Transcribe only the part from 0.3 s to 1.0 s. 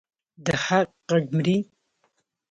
د حق